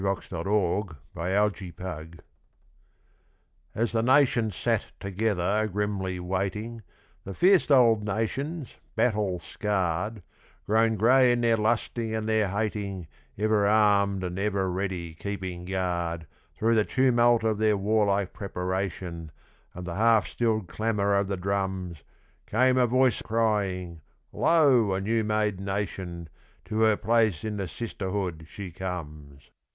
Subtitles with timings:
[0.01, 2.19] Song of the Federation
[3.75, 6.81] As the nations sat together, grimly waiting
[7.23, 10.23] The fierce old nations battle scarred
[10.65, 13.05] Grown grey in their lusting and their hating,
[13.37, 16.25] Ever armed and ever ready keeping guard,
[16.55, 19.31] Through the tumult of their warlike preparation
[19.75, 22.03] And the half stilled clamour of the drums
[22.47, 24.01] Came a voice crying,
[24.33, 24.93] 'Lo!
[24.95, 26.27] a new made nation,
[26.65, 29.51] To her place in the sisterhood she comes!'